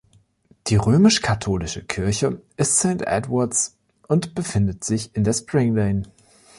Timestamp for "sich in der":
4.83-5.33